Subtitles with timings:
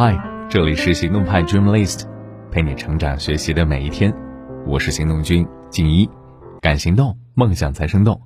[0.00, 0.16] 嗨，
[0.48, 2.04] 这里是行动派 Dream List，
[2.52, 4.14] 陪你成长学习的每一天。
[4.64, 6.08] 我是行动君静一，
[6.60, 8.20] 敢行动，梦想才生动。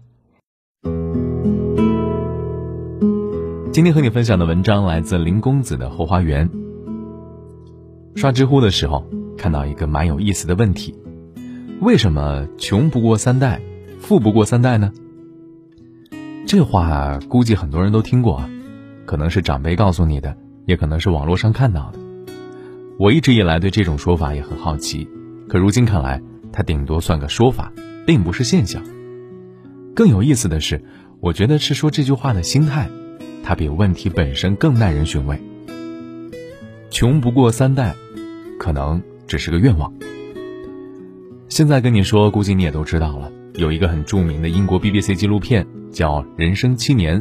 [3.73, 6.47] 今天和你分享的文章来自林公子的后花园。
[8.17, 9.07] 刷知乎的时候，
[9.39, 10.95] 看到一个蛮有意思的问题：
[11.81, 13.63] 为什么穷不过三代，
[13.99, 14.93] 富不过三代呢？
[16.47, 18.51] 这话估计很多人都听过啊，
[19.07, 20.37] 可能是长辈告诉你的。
[20.67, 21.99] 也可能是网络上看到的。
[22.99, 25.09] 我一直以来对这种说法也很好奇，
[25.49, 26.23] 可如今看来，
[26.53, 27.73] 它顶多算个说法，
[28.07, 28.83] 并不是现象。
[29.95, 30.83] 更有意思的是，
[31.21, 32.89] 我觉得是说这句话的心态，
[33.43, 35.43] 它比问题本身更耐人寻味。
[36.91, 37.95] 穷不过三代，
[38.59, 39.93] 可能只是个愿望。
[41.49, 47.21] 现在跟你说，估计你也都知道了，有一个很著名的英国 BBC 纪录片叫《人生七年》。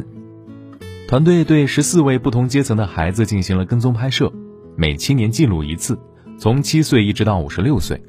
[1.12, 4.32] 团队对十四位不同阶层的孩子进行了跟踪拍摄，
[4.76, 5.98] 每七年记录一次，
[6.38, 8.02] 从七岁一直到五十六岁。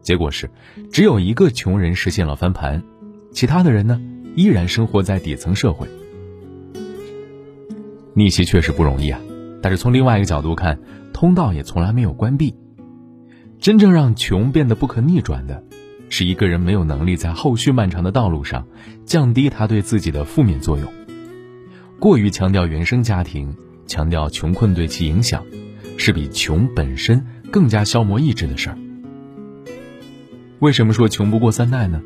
[0.00, 0.50] 结果是，
[0.90, 2.82] 只有一个穷人实现了翻盘，
[3.30, 4.02] 其他的人呢，
[4.34, 5.86] 依然生活在底层社会。
[8.12, 9.20] 逆袭确实不容易啊，
[9.62, 10.80] 但是从另外一个角度看，
[11.12, 12.56] 通道也从来没有关闭。
[13.60, 15.62] 真正让穷变得不可逆转的，
[16.08, 18.66] 是一个人没有能力在后续漫长的道路上
[19.04, 20.92] 降低他对自己的负面作用。
[22.02, 23.54] 过于强调原生家庭，
[23.86, 25.40] 强调穷困对其影响，
[25.96, 28.78] 是比穷本身更加消磨意志的事儿。
[30.58, 32.02] 为什么说穷不过三代呢？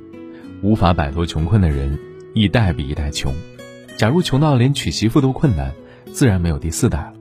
[0.60, 1.98] 无法摆脱穷困的人，
[2.34, 3.32] 一代比一代穷。
[3.96, 5.72] 假如穷到连娶媳妇都困难，
[6.12, 7.14] 自然没有第四代了。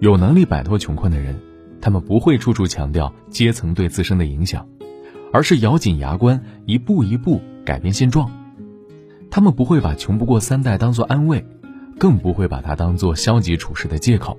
[0.00, 1.34] 有能力摆脱穷困的人，
[1.80, 4.68] 他们不会处处强调阶层对自身的影响，
[5.32, 8.30] 而是咬紧牙关，一步一步改变现状。
[9.30, 11.42] 他们不会把穷不过三代当作安慰。
[11.98, 14.38] 更不会把它当做消极处事的借口，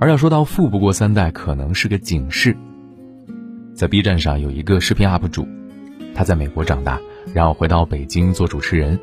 [0.00, 2.56] 而要说到富不过三代，可能是个警示。
[3.72, 5.46] 在 B 站上有一个视频 UP 主，
[6.14, 7.00] 他在美国长大，
[7.32, 8.98] 然后回到北京做主持人。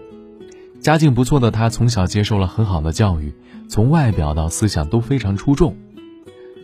[0.81, 3.33] 家境不错的他，从小接受了很好的教育，
[3.67, 5.75] 从外表到思想都非常出众。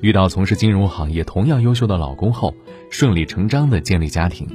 [0.01, 2.53] 遇到从事金融行业同样优秀的老公后，
[2.89, 4.47] 顺理成章的建立家庭。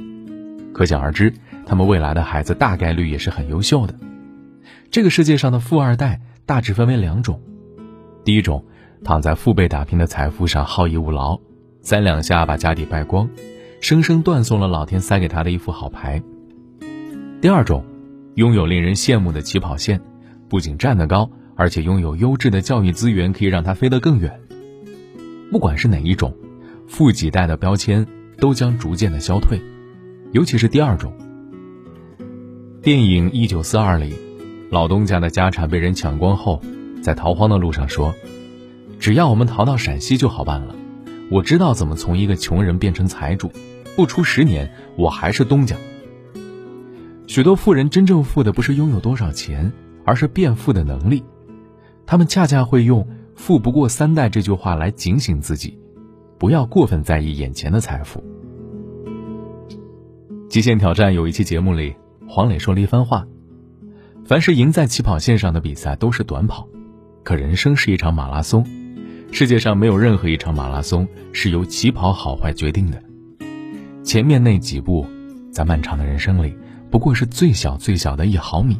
[0.73, 1.33] 可想而知，
[1.65, 3.93] 他们未来的孩子大概率也是很优秀的。
[4.91, 7.41] 这个世界上的富二代大致分为两种，
[8.25, 8.65] 第一种，
[9.05, 11.39] 躺在父辈打拼的财富上好逸恶劳，
[11.81, 13.29] 三两下把家底败光，
[13.79, 16.21] 生生断送了老天塞给他的一副好牌；
[17.39, 17.85] 第二种，
[18.35, 20.01] 拥有令人羡慕的起跑线，
[20.49, 24.41] 不仅站得高，而且拥有优质的教育资源，可以让他飞得更远。
[25.51, 26.35] 不管是哪一种，
[26.85, 28.05] 富几代的标签
[28.39, 29.57] 都将逐渐的消退，
[30.33, 31.13] 尤其是第二种。
[32.81, 34.30] 电影《一九四二》里。
[34.71, 36.61] 老东家的家产被人抢光后，
[37.03, 38.15] 在逃荒的路上说
[38.99, 40.73] ：“只要我们逃到陕西就好办了。
[41.29, 43.51] 我知道怎么从一个穷人变成财主，
[43.97, 45.75] 不出十年，我还是东家。”
[47.27, 49.69] 许多富人真正富的不是拥有多少钱，
[50.05, 51.21] 而是变富的能力。
[52.05, 53.05] 他们恰恰会用
[53.35, 55.77] “富不过三代”这句话来警醒自己，
[56.37, 58.23] 不要过分在意眼前的财富。
[60.47, 61.93] 极限挑战有一期节目里，
[62.25, 63.27] 黄磊说了一番话。
[64.25, 66.67] 凡是赢在起跑线上的比赛都是短跑，
[67.23, 68.65] 可人生是一场马拉松，
[69.31, 73.01] 世界上没有任何一场马拉松是由起跑好坏决定的。
[74.03, 75.05] 前面那几步，
[75.51, 76.55] 在漫长的人生里，
[76.89, 78.79] 不过是最小最小的一毫米。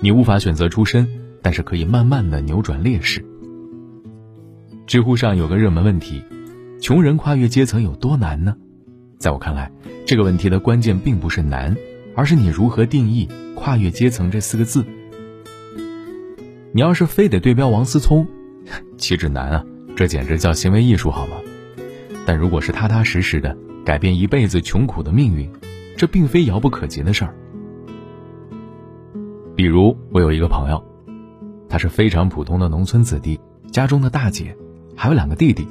[0.00, 1.08] 你无法选择出身，
[1.42, 3.24] 但是可以慢慢的扭转劣势。
[4.86, 6.22] 知乎上有个热门问题：
[6.80, 8.56] 穷人跨越阶层有多难呢？
[9.18, 9.70] 在我看来，
[10.04, 11.74] 这个问题的关键并不是难，
[12.14, 13.28] 而是你如何定义。
[13.54, 14.84] 跨越阶层这四个字，
[16.72, 18.26] 你要是非得对标王思聪，
[18.98, 19.64] 岂止难啊，
[19.96, 21.36] 这简直叫行为艺术好吗？
[22.26, 25.50] 但如果是踏踏实实的改变一辈子穷苦的命运，
[25.96, 27.34] 这并非遥不可及的事儿。
[29.56, 30.84] 比如我有一个朋友，
[31.68, 34.54] 他是非常普通的农村子弟，家中的大姐，
[34.96, 35.66] 还有两个弟弟，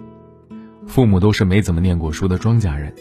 [0.88, 2.92] 父母都是没怎么念过书的庄稼人，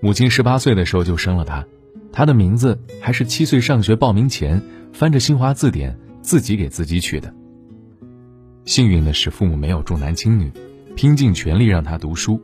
[0.00, 1.66] 母亲十八岁的时候就生了他。
[2.12, 4.62] 他的名字还是七岁上学报名前
[4.92, 7.32] 翻着新华字典自己给自己取的。
[8.64, 10.52] 幸运的是，父母没有重男轻女，
[10.96, 12.40] 拼尽全力让他读书。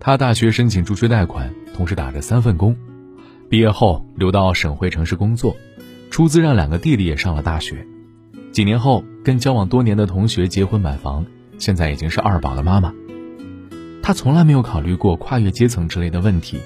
[0.00, 2.76] 他大学申请助学贷款，同时打着三份工。
[3.48, 5.56] 毕业后留到省会城市工作，
[6.10, 7.86] 出资让两个弟弟也上了大学。
[8.50, 11.24] 几年后，跟交往多年的同学结婚买房，
[11.56, 12.92] 现在已经是二宝的妈妈。
[14.02, 16.58] 他从来没有考虑过跨越阶层之类的问题，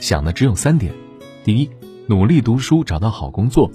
[0.00, 0.92] 想的只有三点。
[1.44, 1.68] 第一，
[2.06, 3.68] 努力读书，找到好工作；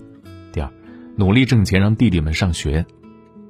[0.54, 0.72] 第二，
[1.18, 2.86] 努力挣钱，让弟弟们上学；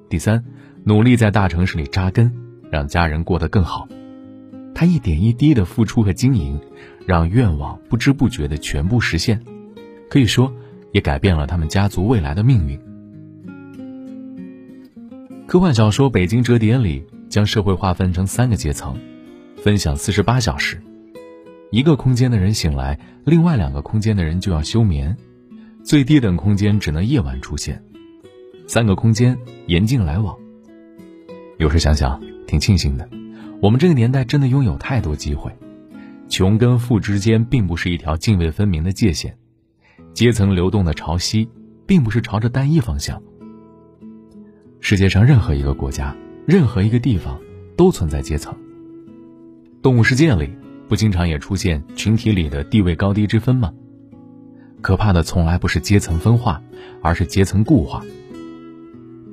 [0.09, 0.43] 第三，
[0.83, 2.33] 努力在大城市里扎根，
[2.71, 3.87] 让家人过得更好。
[4.73, 6.59] 他一点一滴的付出和经营，
[7.05, 9.39] 让愿望不知不觉的全部实现，
[10.09, 10.51] 可以说
[10.93, 12.79] 也改变了他们家族未来的命运。
[15.45, 18.97] 科幻小说《北京折叠》里将社会划分成三个阶层，
[19.57, 20.81] 分享四十八小时。
[21.69, 25.15] 一个空间的人醒来，另外两个空间的人就要休眠，
[25.83, 27.83] 最低等空间只能夜晚出现，
[28.67, 30.33] 三个空间严禁来往。
[31.57, 33.09] 有时想想，挺庆幸的，
[33.61, 35.51] 我们这个年代真的拥有太多机会，
[36.29, 39.37] 穷跟富之间并不是一条泾渭分明的界限，
[40.13, 41.49] 阶层流动的潮汐，
[41.85, 43.21] 并不是朝着单一方向。
[44.79, 46.15] 世界上任何一个国家，
[46.45, 47.37] 任何一个地方，
[47.75, 48.55] 都存在阶层。
[49.81, 50.49] 动物世界里。
[50.87, 53.73] 不经常也出现群体里的地位高低之分吗？
[54.81, 56.61] 可怕的从来不是阶层分化，
[57.01, 58.03] 而是阶层固化。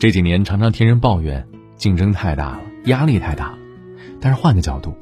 [0.01, 1.47] 这几年常常听人抱怨
[1.77, 3.59] 竞争太大了，压力太大了。
[4.21, 4.95] 但是换个角度，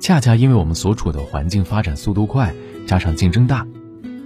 [0.00, 2.54] 恰恰因为我们所处的环境发展速度快，
[2.86, 3.66] 加上竞争大，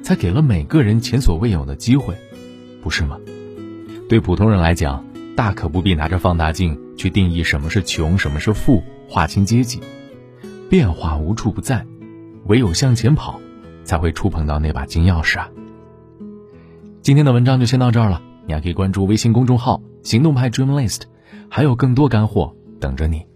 [0.03, 2.15] 才给了每个人前所未有的机会，
[2.83, 3.17] 不是吗？
[4.09, 5.05] 对普通人来讲，
[5.37, 9.81] 大可不必拿着放大镜去定义什么是穷，什么是富，划清阶级。
[10.71, 11.85] 变化无处不在，
[12.47, 13.41] 唯有向前跑，
[13.83, 15.51] 才会触碰到那把金钥匙啊！
[17.03, 21.03] 今天的文章就先到这儿了，你还可以关注微信公众号“行动派 Dream List”，
[21.49, 23.27] 还有更多干货等着你。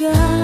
[0.00, 0.39] 歌